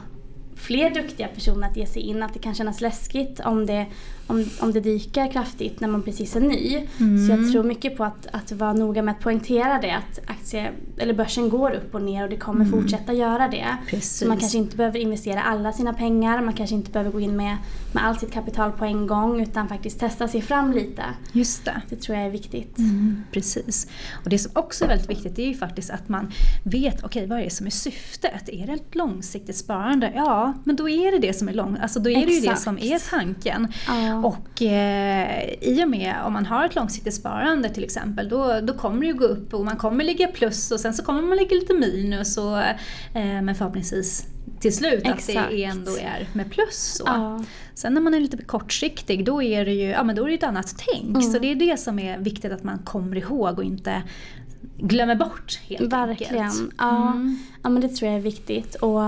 fler 0.56 0.90
duktiga 0.90 1.28
personer 1.28 1.68
att 1.68 1.76
ge 1.76 1.86
sig 1.86 2.02
in. 2.02 2.22
Att 2.22 2.32
det 2.32 2.38
kan 2.38 2.54
kännas 2.54 2.80
läskigt 2.80 3.40
om 3.40 3.66
det, 3.66 3.86
om, 4.26 4.50
om 4.60 4.72
det 4.72 4.80
dyker 4.80 5.32
kraftigt 5.32 5.80
när 5.80 5.88
man 5.88 6.02
precis 6.02 6.36
är 6.36 6.40
ny. 6.40 6.86
Mm. 7.00 7.26
Så 7.26 7.32
jag 7.32 7.52
tror 7.52 7.64
mycket 7.64 7.96
på 7.96 8.04
att, 8.04 8.26
att 8.32 8.52
vara 8.52 8.72
noga 8.72 9.02
med 9.02 9.12
att 9.12 9.20
poängtera 9.20 9.80
det. 9.80 9.90
Att 9.90 10.20
aktie, 10.26 10.72
eller 10.98 11.14
börsen 11.14 11.48
går 11.48 11.70
upp 11.70 11.94
och 11.94 12.02
ner 12.02 12.24
och 12.24 12.30
det 12.30 12.36
kommer 12.36 12.64
fortsätta 12.64 13.12
göra 13.12 13.48
det. 13.48 13.56
Mm. 13.56 13.76
Precis. 13.88 14.18
Så 14.18 14.26
man 14.28 14.36
kanske 14.36 14.58
inte 14.58 14.76
behöver 14.76 14.98
investera 14.98 15.42
alla 15.42 15.72
sina 15.72 15.92
pengar. 15.92 16.42
Man 16.42 16.54
kanske 16.54 16.76
inte 16.76 16.90
behöver 16.90 17.10
gå 17.10 17.20
in 17.20 17.36
med, 17.36 17.56
med 17.92 18.06
allt 18.06 18.20
sitt 18.20 18.32
kapital 18.32 18.72
på 18.72 18.84
en 18.84 19.06
gång. 19.06 19.40
Utan 19.40 19.68
faktiskt 19.68 20.00
testa 20.00 20.28
sig 20.28 20.42
fram 20.42 20.72
lite. 20.72 21.02
Just 21.32 21.64
det. 21.64 21.82
Det 21.88 21.96
tror 21.96 22.18
jag 22.18 22.26
är 22.26 22.30
viktigt. 22.30 22.78
Mm, 22.78 23.24
precis. 23.32 23.88
Och 24.24 24.30
det 24.30 24.38
som 24.38 24.52
också 24.54 24.84
är 24.84 24.88
väldigt 24.88 25.10
viktigt 25.10 25.38
är 25.38 25.46
ju 25.46 25.54
faktiskt 25.54 25.90
att 25.90 26.08
man 26.08 26.32
vet, 26.62 27.04
okej 27.04 27.26
vad 27.26 27.38
är 27.38 27.44
det 27.44 27.50
som 27.50 27.66
är 27.66 27.70
syftet? 27.70 28.48
Är 28.48 28.66
det 28.66 28.72
ett 28.72 28.94
långsiktigt 28.94 29.56
sparande? 29.56 30.12
Ja, 30.14 30.43
men 30.64 30.76
då 30.76 30.88
är 30.88 31.12
det 31.12 31.18
det 31.18 31.32
som 31.32 31.48
är 31.48 31.52
lång, 31.52 31.78
alltså 31.82 32.00
då 32.00 32.10
är 32.10 32.14
det 32.14 32.32
ju 32.32 32.40
det 32.40 32.46
Exakt. 32.46 32.62
som 32.62 32.78
är 32.78 33.10
tanken. 33.10 33.72
Ja. 33.88 34.24
Och 34.24 34.62
eh, 34.62 35.54
i 35.60 35.84
och 35.84 35.90
med 35.90 36.14
om 36.24 36.32
man 36.32 36.46
har 36.46 36.66
ett 36.66 36.74
långsiktigt 36.74 37.14
sparande 37.14 37.68
till 37.68 37.84
exempel, 37.84 38.28
då, 38.28 38.60
då 38.60 38.74
kommer 38.74 39.00
det 39.00 39.06
ju 39.06 39.14
gå 39.14 39.24
upp 39.24 39.54
och 39.54 39.64
man 39.64 39.76
kommer 39.76 40.04
ligga 40.04 40.26
plus 40.26 40.70
och 40.70 40.80
sen 40.80 40.94
så 40.94 41.02
kommer 41.04 41.22
man 41.22 41.38
ligga 41.38 41.54
lite 41.54 41.74
minus 41.74 42.36
och, 42.36 42.58
eh, 42.58 43.42
men 43.42 43.54
förhoppningsvis 43.54 44.26
till 44.60 44.76
slut 44.76 45.08
att 45.08 45.18
Exakt. 45.18 45.50
det 45.50 45.64
ändå 45.64 45.90
är 45.90 46.28
med 46.32 46.50
plus. 46.50 46.94
Så. 46.96 47.04
Ja. 47.06 47.44
Sen 47.74 47.94
när 47.94 48.00
man 48.00 48.14
är 48.14 48.20
lite 48.20 48.36
kortsiktig 48.36 49.24
då 49.24 49.42
är 49.42 49.64
det 49.64 49.72
ju 49.72 49.88
ja, 49.88 50.02
men 50.02 50.16
då 50.16 50.24
är 50.24 50.28
det 50.28 50.34
ett 50.34 50.42
annat 50.42 50.74
tänk. 50.76 51.08
Mm. 51.08 51.22
Så 51.22 51.38
det 51.38 51.50
är 51.50 51.54
det 51.54 51.80
som 51.80 51.98
är 51.98 52.18
viktigt 52.18 52.52
att 52.52 52.64
man 52.64 52.78
kommer 52.78 53.16
ihåg 53.16 53.58
och 53.58 53.64
inte 53.64 54.02
glömmer 54.76 55.14
bort 55.16 55.60
helt 55.68 55.92
Verkligen. 55.92 56.42
enkelt. 56.44 56.72
Ja. 56.78 57.12
Mm. 57.12 57.38
ja, 57.62 57.68
men 57.68 57.82
det 57.82 57.88
tror 57.88 58.10
jag 58.10 58.18
är 58.18 58.22
viktigt. 58.22 58.74
Och 58.74 59.00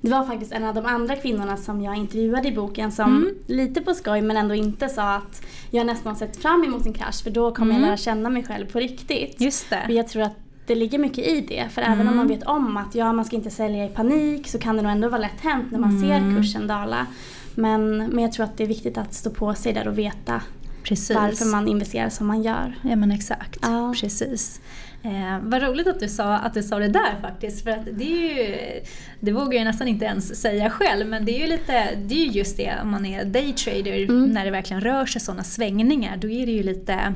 det 0.00 0.10
var 0.10 0.24
faktiskt 0.24 0.52
en 0.52 0.64
av 0.64 0.74
de 0.74 0.86
andra 0.86 1.16
kvinnorna 1.16 1.56
som 1.56 1.82
jag 1.82 1.96
intervjuade 1.96 2.48
i 2.48 2.52
boken 2.52 2.92
som 2.92 3.16
Mm. 3.16 3.34
lite 3.46 3.80
på 3.80 3.94
skoj 3.94 4.20
men 4.22 4.36
ändå 4.36 4.54
inte 4.54 4.88
sa 4.88 5.14
att 5.14 5.42
jag 5.70 5.86
nästan 5.86 6.16
sett 6.16 6.36
fram 6.36 6.64
emot 6.64 6.86
en 6.86 6.92
krasch 6.92 7.22
för 7.22 7.30
då 7.30 7.54
kommer 7.54 7.70
Mm. 7.70 7.82
jag 7.82 7.86
lära 7.88 7.96
känna 7.96 8.28
mig 8.28 8.44
själv 8.44 8.66
på 8.66 8.78
riktigt. 8.78 9.40
Just 9.40 9.64
Och 9.72 9.78
det. 9.88 9.92
jag 9.94 10.08
tror 10.08 10.22
att 10.22 10.36
det 10.66 10.74
ligger 10.74 10.98
mycket 10.98 11.26
i 11.26 11.40
det. 11.40 11.68
För 11.70 11.82
även 11.82 11.92
Mm. 12.00 12.08
om 12.08 12.16
man 12.16 12.28
vet 12.28 12.42
om 12.42 12.76
att 12.76 12.94
ja, 12.94 13.12
man 13.12 13.24
ska 13.24 13.36
inte 13.36 13.50
sälja 13.50 13.84
i 13.84 13.88
panik 13.88 14.48
så 14.48 14.58
kan 14.58 14.76
det 14.76 14.82
nog 14.82 14.92
ändå 14.92 15.08
vara 15.08 15.20
lätt 15.20 15.40
hänt 15.40 15.70
när 15.70 15.78
man 15.78 15.90
Mm. 15.90 16.02
ser 16.02 16.36
kursen 16.36 16.66
dala. 16.66 17.06
Men, 17.54 17.96
men 17.98 18.18
jag 18.18 18.32
tror 18.32 18.44
att 18.44 18.56
det 18.56 18.64
är 18.64 18.68
viktigt 18.68 18.98
att 18.98 19.14
stå 19.14 19.30
på 19.30 19.54
sig 19.54 19.72
där 19.72 19.88
och 19.88 19.98
veta 19.98 20.40
Precis. 20.82 21.16
varför 21.16 21.44
man 21.44 21.68
investerar 21.68 22.08
som 22.08 22.26
man 22.26 22.42
gör. 22.42 22.78
Ja 22.82 22.96
men 22.96 23.10
exakt, 23.10 23.58
Ja. 23.62 23.94
precis. 24.00 24.60
Eh, 25.04 25.38
vad 25.42 25.62
roligt 25.62 25.86
att 25.86 26.00
du, 26.00 26.08
sa, 26.08 26.34
att 26.38 26.54
du 26.54 26.62
sa 26.62 26.78
det 26.78 26.88
där 26.88 27.14
faktiskt. 27.22 27.64
För 27.64 27.70
att 27.70 27.84
det 27.92 28.04
är 28.04 28.36
ju, 28.48 28.80
det 29.20 29.32
vågar 29.32 29.58
jag 29.58 29.64
nästan 29.64 29.88
inte 29.88 30.04
ens 30.04 30.40
säga 30.40 30.70
själv, 30.70 31.06
men 31.06 31.24
det 31.24 31.32
är 31.36 31.40
ju 31.40 31.46
lite, 31.46 31.88
det 31.96 32.14
är 32.14 32.24
ju 32.26 32.30
just 32.30 32.56
det 32.56 32.72
om 32.82 32.90
man 32.90 33.06
är 33.06 33.24
daytrader, 33.24 34.04
Mm. 34.04 34.30
när 34.30 34.44
det 34.44 34.50
verkligen 34.50 34.80
rör 34.80 35.06
sig 35.06 35.20
sådana 35.20 35.44
svängningar, 35.44 36.16
då 36.16 36.28
är 36.30 36.46
det 36.46 36.52
ju 36.52 36.62
lite 36.62 37.14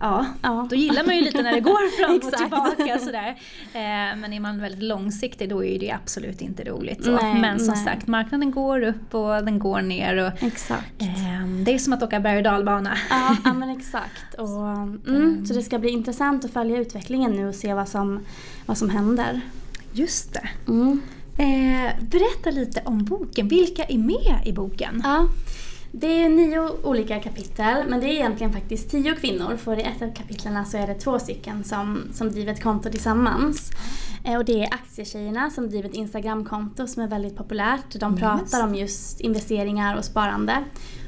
Ja, 0.00 0.26
Ja. 0.42 0.66
då 0.70 0.76
gillar 0.76 1.04
man 1.04 1.16
ju 1.16 1.20
lite 1.22 1.42
när 1.42 1.52
det 1.52 1.60
går 1.60 1.90
fram 2.06 2.16
och 2.16 2.32
tillbaka 2.38 2.98
sådär. 2.98 3.28
Eh, 3.72 4.16
men 4.20 4.32
är 4.32 4.40
man 4.40 4.60
väldigt 4.60 4.82
långsiktig 4.82 5.48
då 5.48 5.64
är 5.64 5.78
det 5.78 5.90
absolut 5.92 6.40
inte 6.40 6.64
roligt. 6.64 7.04
Så. 7.04 7.10
Nej, 7.10 7.40
men 7.40 7.58
som 7.60 7.74
nej. 7.74 7.84
sagt, 7.84 8.06
marknaden 8.06 8.50
går 8.50 8.82
upp 8.82 9.14
och 9.14 9.44
den 9.44 9.58
går 9.58 9.82
ner. 9.82 10.16
Och, 10.16 10.42
Exakt. 10.42 11.02
eh, 11.02 11.46
det 11.64 11.74
är 11.74 11.78
som 11.78 11.92
att 11.92 12.02
åka 12.02 12.20
berg 12.20 12.36
och 12.36 12.42
dalbana. 12.42 12.96
Ja, 13.10 13.36
ja 13.44 13.52
men 13.54 13.70
exakt. 13.70 14.34
Och, 14.38 14.68
mm, 15.08 15.46
så 15.46 15.54
det 15.54 15.62
ska 15.62 15.78
bli 15.78 15.90
intressant 15.90 16.44
att 16.44 16.50
följa 16.50 16.78
utvecklingen 16.78 17.32
nu 17.32 17.48
och 17.48 17.54
se 17.54 17.74
vad 17.74 17.88
som, 17.88 18.20
vad 18.66 18.78
som 18.78 18.90
händer. 18.90 19.40
Just 19.92 20.32
det. 20.32 20.48
Mm. 20.68 21.00
Eh, 21.38 21.92
berätta 22.00 22.50
lite 22.50 22.82
om 22.84 23.04
boken. 23.04 23.48
Vilka 23.48 23.84
är 23.84 23.98
med 23.98 24.40
i 24.44 24.52
boken? 24.52 25.00
Ja, 25.04 25.28
det 26.00 26.22
är 26.22 26.28
nio 26.28 26.68
olika 26.82 27.20
kapitel 27.20 27.88
men 27.88 28.00
det 28.00 28.06
är 28.06 28.12
egentligen 28.12 28.52
faktiskt 28.52 28.90
tio 28.90 29.14
kvinnor 29.14 29.56
för 29.56 29.76
i 29.78 29.82
ett 29.82 30.02
av 30.02 30.14
kapitlen 30.14 30.66
så 30.66 30.76
är 30.76 30.86
det 30.86 30.94
två 30.94 31.18
stycken 31.18 31.64
som, 31.64 32.02
som 32.12 32.30
driver 32.30 32.52
ett 32.52 32.62
konto 32.62 32.90
tillsammans. 32.90 33.70
Eh, 34.24 34.38
Och 34.38 34.44
det 34.44 34.62
är 34.64 34.74
Aktietjejerna 34.74 35.50
som 35.50 35.70
driver 35.70 35.88
ett 35.88 35.94
Instagramkonto 35.94 36.86
som 36.86 37.02
är 37.02 37.08
väldigt 37.08 37.36
populärt. 37.36 38.00
De 38.00 38.16
pratar 38.16 38.64
om 38.64 38.74
just 38.74 39.20
investeringar 39.20 39.96
och 39.96 40.04
sparande. 40.04 40.64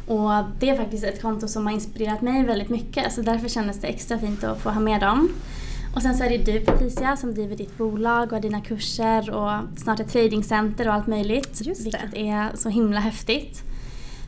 Och 0.06 0.30
det 0.61 0.70
är 0.70 0.76
faktiskt 0.76 1.04
ett 1.04 1.23
konto 1.23 1.49
som 1.49 1.66
har 1.66 1.73
inspirerat 1.73 2.23
mig 2.23 2.44
väldigt 2.44 2.68
mycket 2.68 3.12
så 3.12 3.23
därför 3.23 3.49
kändes 3.49 3.80
det 3.80 3.87
extra 3.87 4.18
fint 4.18 4.44
att 4.44 4.61
få 4.62 4.70
ha 4.70 4.80
med 4.80 5.00
dem. 5.00 5.28
Och 5.94 6.02
sen 6.02 6.14
så 6.14 6.25
är 6.25 6.30
det 6.30 6.52
du 6.52 6.61
Patricia 6.61 7.16
som 7.16 7.35
driver 7.35 7.56
ditt 7.56 7.78
bolag 7.78 8.25
och 8.26 8.32
har 8.32 8.40
dina 8.40 8.61
kurser 8.61 9.30
och 9.30 9.78
snart 9.78 10.00
ett 10.00 10.12
tradingcenter 10.12 10.88
och 10.88 10.94
allt 10.94 11.06
möjligt. 11.06 11.61
Just 11.61 11.85
det. 11.85 11.99
vilket 12.02 12.14
är 12.14 12.56
så 12.56 12.68
himla 12.68 13.00
häftigt. 13.00 13.70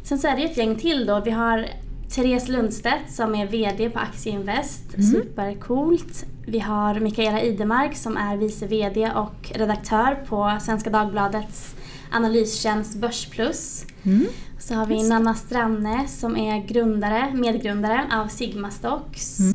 Sen 0.02 0.18
så 0.18 0.28
är 0.28 0.36
det 0.36 0.42
ett 0.42 0.56
gäng 0.56 0.76
till 0.76 1.06
då. 1.06 1.20
Vi 1.20 1.30
har 1.30 1.68
Therese 2.14 2.48
Lundstedt 2.48 3.12
som 3.12 3.34
är 3.34 3.46
VD 3.46 3.90
på 3.90 3.98
Aktieinvest. 3.98 4.94
Mm. 4.94 5.10
Supercoolt. 5.10 6.24
Vi 6.46 6.58
har 6.58 7.00
Mikaela 7.00 7.40
Idemark 7.40 7.96
som 7.96 8.16
är 8.16 8.36
vice 8.36 8.66
VD 8.66 9.10
och 9.10 9.52
redaktör 9.54 10.24
på 10.28 10.58
Svenska 10.60 10.90
Dagbladets 10.90 11.74
analystjänst 12.12 12.96
Börsplus. 12.96 13.84
Mm. 14.02 14.26
Så 14.58 14.74
har 14.74 14.86
vi 14.86 14.94
Just. 14.94 15.08
Nanna 15.08 15.34
Stranne 15.34 16.08
som 16.08 16.36
är 16.36 16.66
grundare, 16.66 17.32
medgrundare 17.34 18.04
av 18.12 18.28
Sigma 18.28 18.70
Stocks. 18.70 19.38
Mm. 19.38 19.54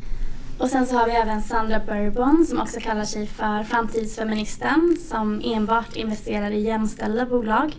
Och 0.60 0.70
sen 0.70 0.88
så 0.88 0.96
har 0.96 1.06
vi 1.06 1.12
även 1.12 1.42
Sandra 1.42 1.80
Bourbon 1.80 2.46
som 2.50 2.62
också 2.62 2.80
kallar 2.80 3.06
sig 3.06 3.28
för 3.28 3.64
framtidsfeministen 3.64 4.98
som 5.10 5.42
enbart 5.46 5.96
investerar 5.96 6.52
i 6.52 6.60
jämställda 6.60 7.26
bolag. 7.26 7.76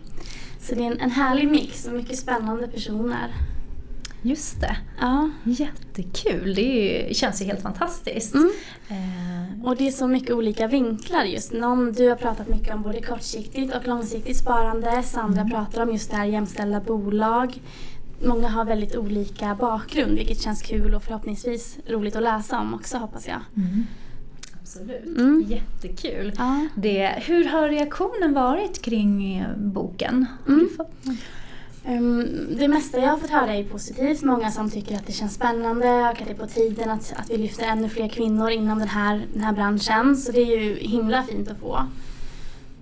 Så 0.60 0.74
det 0.74 0.80
är 0.82 0.86
en, 0.86 1.00
en 1.00 1.10
härlig 1.10 1.48
mix 1.50 1.86
och 1.86 1.92
mycket 1.92 2.18
spännande 2.18 2.68
personer. 2.68 3.34
Just 4.22 4.60
det. 4.60 4.76
Ja. 5.00 5.30
Jättekul. 5.44 6.54
Det 6.54 6.62
ju, 6.62 7.14
känns 7.14 7.42
ju 7.42 7.46
helt 7.46 7.62
fantastiskt. 7.62 8.34
Mm. 8.34 8.50
Eh, 8.88 9.64
Och 9.66 9.76
det 9.76 9.86
är 9.86 9.90
så 9.90 10.06
mycket 10.08 10.30
olika 10.30 10.66
vinklar 10.66 11.24
just. 11.24 11.52
Någon, 11.52 11.92
du 11.92 12.08
har 12.08 12.16
pratat 12.16 12.48
mycket 12.48 12.74
om 12.74 12.82
både 12.82 13.02
kortsiktigt 13.02 13.74
och 13.74 13.86
långsiktigt 13.86 14.36
sparande. 14.36 15.02
Sandra 15.02 15.40
Mm. 15.40 15.50
pratar 15.52 15.82
om 15.82 15.92
just 15.92 16.10
det 16.10 16.16
här 16.16 16.24
jämställda 16.26 16.80
bolag. 16.80 17.60
Många 18.26 18.48
har 18.48 18.64
väldigt 18.64 18.96
olika 18.96 19.54
bakgrund 19.54 20.14
vilket 20.18 20.40
känns 20.40 20.62
kul 20.62 20.94
och 20.94 21.02
förhoppningsvis 21.02 21.78
roligt 21.88 22.16
att 22.16 22.22
läsa 22.22 22.60
om 22.60 22.74
också 22.74 22.96
hoppas 22.98 23.28
jag. 23.28 23.40
mm. 23.56 23.86
Absolut. 24.68 25.18
Mm. 25.18 25.44
Jättekul. 25.48 26.32
Ja. 26.38 26.66
Det, 26.76 27.14
hur 27.16 27.44
har 27.44 27.68
reaktionen 27.68 28.34
varit 28.34 28.82
kring 28.82 29.36
eh, 29.38 29.56
boken? 29.56 30.26
Mm. 30.48 30.68
Ehm, 31.84 32.26
det 32.58 32.68
mesta 32.68 32.98
jag 32.98 33.08
har 33.08 33.18
fått 33.18 33.30
höra 33.30 33.54
är 33.54 33.64
positivt. 33.64 34.22
Många 34.22 34.50
som 34.50 34.70
tycker 34.70 34.96
att 34.96 35.06
det 35.06 35.12
känns 35.12 35.34
spännande 35.34 35.88
och 35.88 36.06
att 36.06 36.18
det 36.18 36.30
är 36.30 36.34
på 36.34 36.46
tiden 36.46 36.90
att, 36.90 37.12
att 37.16 37.30
vi 37.30 37.36
lyfter 37.36 37.66
ännu 37.66 37.88
fler 37.88 38.08
kvinnor 38.08 38.50
inom 38.50 38.78
den 38.78 38.88
här, 38.88 39.26
den 39.32 39.42
här 39.42 39.52
branschen. 39.52 40.16
Så 40.16 40.32
det 40.32 40.40
är 40.40 40.60
ju 40.60 40.74
himla 40.74 41.22
fint 41.22 41.50
att 41.50 41.58
få. 41.58 41.86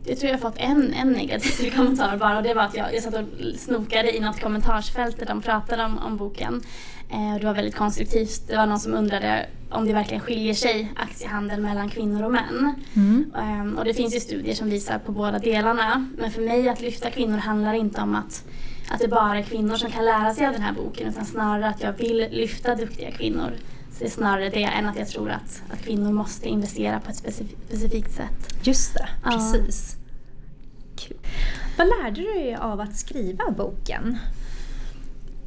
Jag 0.08 0.18
tror 0.18 0.30
jag 0.30 0.38
har 0.38 0.50
fått 0.50 0.58
en, 0.58 0.92
en 0.92 1.12
negativ 1.12 1.70
kommentar 1.76 2.16
bara 2.16 2.36
och 2.36 2.42
det 2.42 2.54
var 2.54 2.62
att 2.62 2.76
jag, 2.76 2.94
jag 2.94 3.02
satt 3.02 3.14
och 3.14 3.24
snokade 3.58 4.16
i 4.16 4.20
något 4.20 4.40
kommentarsfält 4.40 5.18
där 5.18 5.26
de 5.26 5.42
pratade 5.42 5.84
om, 5.84 5.98
om 5.98 6.16
boken. 6.16 6.62
Eh, 7.10 7.34
och 7.34 7.40
det 7.40 7.46
var 7.46 7.54
väldigt 7.54 7.76
konstruktivt. 7.76 8.48
Det 8.48 8.56
var 8.56 8.66
någon 8.66 8.78
som 8.78 8.94
undrade 8.94 9.46
om 9.70 9.86
det 9.86 9.92
verkligen 9.92 10.20
skiljer 10.20 10.54
sig 10.54 10.92
aktiehandel 10.96 11.60
mellan 11.60 11.90
kvinnor 11.90 12.22
och 12.22 12.32
män. 12.32 12.74
Mm. 12.94 13.32
Ehm, 13.36 13.78
och 13.78 13.84
det 13.84 13.94
finns 13.94 14.14
ju 14.14 14.20
studier 14.20 14.54
som 14.54 14.70
visar 14.70 14.98
på 14.98 15.12
båda 15.12 15.38
delarna. 15.38 16.08
Men 16.18 16.30
för 16.30 16.42
mig 16.42 16.68
att 16.68 16.80
lyfta 16.80 17.10
kvinnor 17.10 17.38
handlar 17.38 17.74
inte 17.74 18.00
om 18.00 18.14
att, 18.14 18.44
att 18.90 19.00
det 19.00 19.08
bara 19.08 19.38
är 19.38 19.42
kvinnor 19.42 19.76
som 19.76 19.90
kan 19.90 20.04
lära 20.04 20.34
sig 20.34 20.46
av 20.46 20.52
den 20.52 20.62
här 20.62 20.72
boken 20.72 21.08
utan 21.08 21.24
snarare 21.24 21.68
att 21.68 21.82
jag 21.82 21.92
vill 21.92 22.28
lyfta 22.30 22.74
duktiga 22.74 23.10
kvinnor. 23.10 23.52
Det 23.98 24.04
är 24.04 24.10
snarare 24.10 24.48
det 24.50 24.62
än 24.62 24.86
att 24.86 24.98
jag 24.98 25.08
tror 25.08 25.30
att, 25.30 25.62
att 25.70 25.78
kvinnor 25.82 26.12
måste 26.12 26.48
investera 26.48 27.00
på 27.00 27.10
ett 27.10 27.16
specif- 27.24 27.56
specifikt 27.68 28.12
sätt. 28.14 28.56
Just 28.62 28.94
det, 28.94 29.08
Ja. 29.24 29.30
precis. 29.30 29.96
Kul. 30.96 31.16
Vad 31.78 31.86
lärde 31.86 32.20
du 32.20 32.32
dig 32.32 32.54
av 32.54 32.80
att 32.80 32.96
skriva 32.96 33.50
boken? 33.50 34.18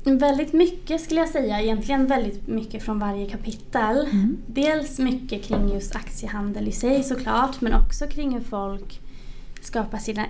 Väldigt 0.03 0.53
mycket 0.53 1.01
skulle 1.01 1.19
jag 1.19 1.29
säga, 1.29 1.61
egentligen 1.61 2.05
väldigt 2.07 2.47
mycket 2.47 2.83
från 2.83 2.99
varje 2.99 3.29
kapitel. 3.29 4.07
Mm. 4.11 4.37
Dels 4.47 4.99
mycket 4.99 5.43
kring 5.43 5.73
just 5.73 5.95
aktiehandel 5.95 6.67
i 6.67 6.71
sig 6.71 7.03
såklart 7.03 7.61
men 7.61 7.73
också 7.73 8.07
kring 8.07 8.33
hur 8.33 8.41
folk 8.43 9.01
skapar 9.61 9.97
sina 9.97 10.25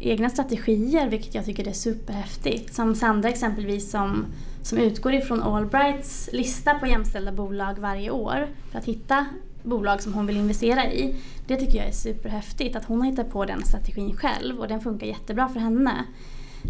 egna 0.00 0.30
strategier 0.30 1.08
vilket 1.08 1.34
jag 1.34 1.44
tycker 1.44 1.68
är 1.68 1.72
superhäftigt. 1.72 2.74
Som 2.74 2.94
Sandra 2.94 3.28
exempelvis 3.28 3.90
som, 3.90 4.26
som 4.62 4.78
utgår 4.78 5.14
ifrån 5.14 5.42
Allbrights 5.42 6.30
lista 6.32 6.74
på 6.74 6.86
jämställda 6.86 7.32
bolag 7.32 7.78
varje 7.78 8.10
år 8.10 8.46
för 8.70 8.78
att 8.78 8.84
hitta 8.84 9.26
bolag 9.62 10.02
som 10.02 10.14
hon 10.14 10.26
vill 10.26 10.36
investera 10.36 10.86
i. 10.92 11.14
Det 11.46 11.56
tycker 11.56 11.78
jag 11.78 11.86
är 11.86 11.92
superhäftigt 11.92 12.76
att 12.76 12.84
hon 12.84 13.00
har 13.00 13.06
hittat 13.10 13.30
på 13.30 13.44
den 13.44 13.62
strategin 13.64 14.16
själv 14.16 14.60
och 14.60 14.68
den 14.68 14.80
funkar 14.80 15.06
jättebra 15.06 15.48
för 15.48 15.60
henne. 15.60 16.04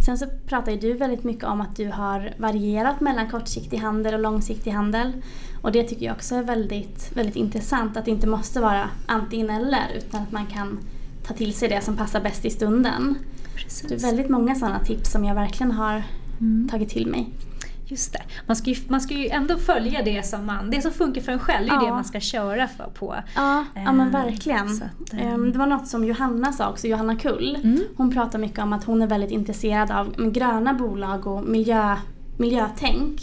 Sen 0.04 0.18
så 0.18 0.26
pratar 0.46 0.72
ju 0.72 0.78
du 0.78 0.92
väldigt 0.92 1.24
mycket 1.24 1.44
om 1.44 1.60
att 1.60 1.76
du 1.76 1.88
har 1.88 2.34
varierat 2.38 3.00
mellan 3.00 3.30
kortsiktig 3.30 3.76
handel 3.78 4.14
och 4.14 4.20
långsiktig 4.20 4.70
handel. 4.70 5.12
Och 5.62 5.72
det 5.72 5.82
tycker 5.82 6.06
jag 6.06 6.14
också 6.16 6.34
är 6.34 6.42
väldigt, 6.42 7.10
väldigt 7.16 7.36
intressant. 7.36 7.96
Att 7.96 8.04
det 8.04 8.10
inte 8.10 8.26
måste 8.26 8.60
vara 8.60 8.88
antingen 9.06 9.50
eller 9.50 9.86
utan 9.96 10.22
att 10.22 10.32
man 10.32 10.46
kan 10.46 10.78
ta 11.26 11.34
till 11.34 11.54
sig 11.54 11.68
det 11.68 11.80
som 11.80 11.96
passar 11.96 12.20
bäst 12.20 12.44
i 12.44 12.50
stunden. 12.50 13.14
Precis. 13.54 13.88
Det 13.88 13.94
är 13.94 13.98
väldigt 13.98 14.28
många 14.30 14.54
sådana 14.54 14.78
tips 14.84 15.12
som 15.12 15.24
jag 15.24 15.34
verkligen 15.34 15.72
har 15.72 16.02
Mm. 16.40 16.68
tagit 16.68 16.88
till 16.88 17.06
mig. 17.06 17.28
Just 17.92 18.12
det. 18.12 18.22
Man 18.46 18.56
ska, 18.56 18.70
ju, 18.70 18.76
man 18.88 19.00
ska 19.00 19.14
ju 19.14 19.28
ändå 19.28 19.56
följa 19.58 20.02
det 20.02 20.26
som, 20.26 20.46
man, 20.46 20.70
det 20.70 20.82
som 20.82 20.92
funkar 20.92 21.20
för 21.20 21.32
en 21.32 21.38
själv. 21.38 21.66
Det 21.66 21.72
är 21.72 21.76
Ja. 21.76 21.84
det 21.84 21.90
man 21.90 22.04
ska 22.04 22.20
köra 22.20 22.68
för 22.68 22.84
på. 22.84 23.16
Ja, 23.36 23.64
ja 23.74 23.92
men 23.92 24.00
Eh, 24.00 24.12
verkligen. 24.24 24.66
att, 24.66 25.12
eh, 25.12 25.26
Ehm, 25.32 25.52
Det 25.52 25.58
var 25.58 25.66
något 25.66 25.88
som 25.88 26.04
Johanna 26.04 26.52
sa 26.52 26.70
också, 26.70 26.86
Johanna 26.86 27.16
Kull. 27.16 27.58
Mm. 27.64 27.80
Hon 27.96 28.12
pratar 28.12 28.38
mycket 28.38 28.58
om 28.58 28.72
att 28.72 28.84
hon 28.84 29.02
är 29.02 29.06
väldigt 29.06 29.30
intresserad 29.30 29.90
av 29.90 30.30
gröna 30.30 30.74
bolag 30.74 31.26
och 31.26 31.44
miljö, 31.44 31.96
miljötänk. 32.38 33.20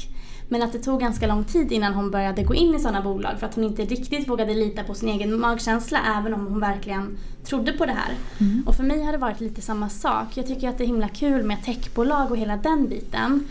Men 0.52 0.64
att 0.64 0.72
det 0.74 0.80
tog 0.80 1.00
ganska 1.00 1.28
lång 1.28 1.44
tid 1.44 1.72
innan 1.72 1.94
hon 1.94 2.12
började 2.12 2.44
gå 2.44 2.54
in 2.56 2.76
i 2.76 2.80
sådana 2.80 3.02
bolag 3.02 3.40
för 3.40 3.46
att 3.48 3.56
hon 3.56 3.64
inte 3.64 3.82
riktigt 3.86 4.30
vågade 4.30 4.54
lita 4.54 4.84
på 4.84 4.94
sin 4.94 5.10
egen 5.10 5.40
magkänsla 5.40 6.00
även 6.20 6.34
om 6.34 6.46
hon 6.48 6.60
verkligen 6.60 7.18
trodde 7.44 7.72
på 7.72 7.86
det 7.86 7.92
här. 7.92 8.14
Mm. 8.40 8.64
Och 8.68 8.76
för 8.76 8.84
mig 8.84 9.04
har 9.04 9.12
det 9.12 9.18
varit 9.18 9.42
lite 9.42 9.62
samma 9.62 9.90
sak. 9.90 10.28
Jag 10.38 10.48
tycker 10.48 10.70
att 10.70 10.78
det 10.78 10.84
är 10.84 10.88
himla 10.88 11.08
kul 11.08 11.44
med 11.44 11.64
techbolag 11.64 12.32
och 12.32 12.38
hela 12.38 12.58
den 12.58 12.88
biten. 12.90 13.44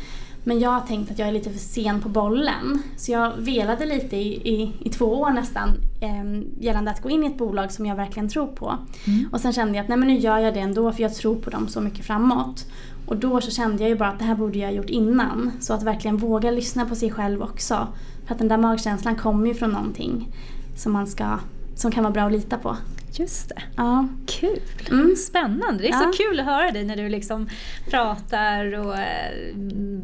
Men 0.49 0.61
jag 0.61 0.71
har 0.71 0.81
tänkt 0.81 1.11
att 1.11 1.19
jag 1.19 1.29
är 1.29 1.33
lite 1.33 1.51
för 1.51 1.59
sen 1.59 2.01
på 2.01 2.09
bollen. 2.09 2.83
Så 2.97 3.13
jag 3.13 3.33
velade 3.37 3.87
lite 3.87 4.17
i, 4.17 4.49
i, 4.49 4.73
i 4.81 4.91
två 4.91 5.05
år 5.05 5.31
nästan 5.31 5.69
eh, 6.01 6.43
gällande 6.65 6.91
att 6.91 7.03
gå 7.03 7.11
in 7.11 7.25
i 7.25 7.27
ett 7.27 7.39
bolag 7.39 7.73
som 7.73 7.87
jag 7.87 7.97
verkligen 7.97 8.29
tror 8.29 8.47
på. 8.47 8.79
Mm. 9.07 9.29
Och 9.33 9.41
sen 9.41 9.53
kände 9.53 9.77
jag 9.77 9.83
att 9.83 9.89
nej 9.89 9.99
men 9.99 10.09
nu 10.09 10.19
gör 10.19 10.39
jag 10.39 10.55
det 10.55 10.61
ändå 10.61 10.93
för 10.93 11.03
jag 11.03 11.15
tror 11.15 11.37
på 11.37 11.51
dem 11.51 11.69
så 11.69 11.81
mycket 11.81 12.05
framåt. 12.05 12.67
Och 13.07 13.17
då 13.17 13.41
så 13.41 13.51
kände 13.51 13.83
jag 13.83 13.91
ju 13.91 13.97
bara 13.97 14.09
att 14.09 14.19
det 14.19 14.25
här 14.25 14.35
borde 14.35 14.59
jag 14.59 14.69
ha 14.69 14.75
gjort 14.75 14.91
innan. 14.91 15.51
Så 15.61 15.75
att 15.75 15.83
verkligen 15.83 16.17
våga 16.17 16.51
lyssna 16.51 16.87
på 16.87 16.95
sig 16.95 17.11
själv 17.11 17.43
också. 17.43 17.89
För 18.27 18.35
att 18.35 18.39
den 18.39 18.49
där 18.49 18.59
magkänslan 18.59 19.17
kommer 19.17 19.47
ju 19.47 19.55
från 19.55 19.71
någonting 19.71 20.29
som 20.77 20.93
man 20.93 21.07
ska, 21.07 21.39
som 21.75 21.91
kan 21.91 22.05
vara 22.05 22.13
bra 22.13 22.23
att 22.23 22.33
lita 22.33 22.59
på. 22.59 22.77
Just 23.13 23.49
det. 23.49 23.63
Ja. 23.77 24.09
Kul! 24.27 24.61
Mm. 24.91 25.17
Spännande! 25.17 25.83
Det 25.83 25.89
är 25.89 25.93
Ja. 25.93 26.13
så 26.13 26.23
kul 26.23 26.41
att 26.41 26.47
höra 26.47 26.71
dig 26.71 26.85
när 26.85 26.97
du 26.97 27.09
liksom 27.09 27.49
pratar 27.91 28.79
och 28.79 28.95
eh, 28.99 29.55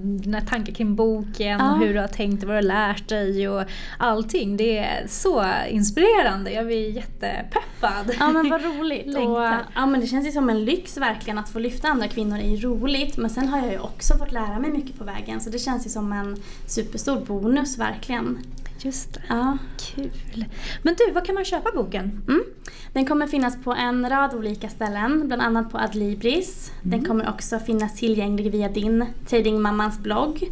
dina 0.02 0.40
tankar 0.40 0.72
kring 0.72 0.94
boken 0.96 1.58
Ja. 1.60 1.72
och 1.72 1.78
hur 1.78 1.94
du 1.94 2.00
har 2.00 2.08
tänkt 2.08 2.42
och 2.42 2.48
vad 2.48 2.54
du 2.54 2.58
har 2.58 2.62
lärt 2.62 3.08
dig 3.08 3.48
och 3.48 3.62
allting. 3.98 4.56
Det 4.56 4.78
är 4.78 5.06
så 5.08 5.44
inspirerande. 5.70 6.50
Jag 6.52 6.66
blir 6.66 6.90
jättepeppad. 6.90 8.14
Ja 8.18 8.28
men 8.28 8.48
vad 8.50 8.62
roligt. 8.64 9.06
och, 9.16 9.42
ja, 9.74 9.86
men 9.86 10.00
det 10.00 10.06
känns 10.06 10.26
ju 10.26 10.32
som 10.32 10.50
en 10.50 10.64
lyx 10.64 10.96
verkligen 10.96 11.38
att 11.38 11.48
få 11.48 11.58
lyfta 11.58 11.88
andra 11.88 12.08
kvinnor 12.08 12.38
är 12.38 12.48
ju 12.48 12.56
roligt. 12.56 13.16
Men 13.16 13.30
sen 13.30 13.48
har 13.48 13.58
jag 13.58 13.72
ju 13.72 13.78
också 13.78 14.18
fått 14.18 14.32
lära 14.32 14.58
mig 14.58 14.70
mycket 14.70 14.98
på 14.98 15.04
vägen 15.04 15.40
så 15.40 15.50
det 15.50 15.58
känns 15.58 15.86
ju 15.86 15.90
som 15.90 16.12
en 16.12 16.36
superstor 16.66 17.20
bonus 17.26 17.78
verkligen. 17.78 18.38
Just 18.78 19.14
det. 19.14 19.20
Ja. 19.28 19.58
Kul! 19.78 20.44
Men 20.82 20.94
du, 20.94 21.12
var 21.12 21.24
kan 21.24 21.34
man 21.34 21.44
köpa 21.44 21.70
boken? 21.74 22.22
Mm. 22.28 22.44
Den 22.92 23.06
kommer 23.06 23.26
finnas 23.26 23.64
på 23.64 23.72
en 23.72 24.10
rad 24.10 24.34
olika 24.34 24.68
ställen, 24.68 25.26
bland 25.26 25.42
annat 25.42 25.70
på 25.70 25.78
Adlibris. 25.78 26.72
Den 26.82 27.04
kommer 27.04 27.28
också 27.28 27.58
finnas 27.58 27.96
tillgänglig 27.96 28.52
via 28.52 28.68
din 28.68 29.06
Tradingmammans 29.28 29.98
blogg, 29.98 30.50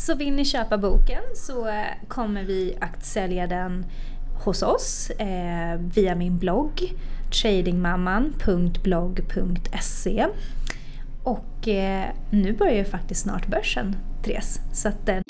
Så 0.06 0.14
vill 0.14 0.32
ni 0.32 0.44
köpa 0.44 0.78
boken 0.78 1.22
så 1.34 1.68
eh, 1.68 1.84
kommer 2.08 2.42
vi 2.42 2.76
att 2.80 3.04
sälja 3.04 3.46
den 3.46 3.86
hos 4.44 4.62
oss 4.62 5.10
eh, 5.10 5.80
via 5.94 6.14
min 6.14 6.38
blogg 6.38 6.92
tradingmamman.blogg.se 7.42 10.26
Och 11.22 11.68
eh, 11.68 12.04
nu 12.30 12.52
börjar 12.52 12.74
ju 12.74 12.84
faktiskt 12.84 13.22
snart 13.22 13.46
börsen, 13.46 13.96
Therese. 14.24 14.60
Så 14.72 14.88
att, 14.88 15.08
eh, 15.08 15.20